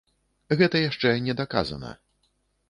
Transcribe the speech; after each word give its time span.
Гэта 0.61 0.81
яшчэ 0.89 1.11
не 1.27 1.37
даказана. 1.43 1.93